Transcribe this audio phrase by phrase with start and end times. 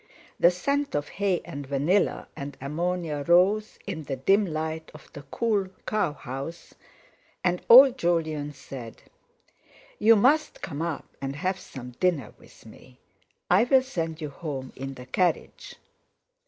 [0.39, 5.21] The scent of hay and vanilla and ammonia rose in the dim light of the
[5.29, 6.73] cool cow house;
[7.43, 9.03] and old Jolyon said:
[9.99, 12.97] "You must come up and have some dinner with me.
[13.51, 15.75] I'll send you home in the carriage."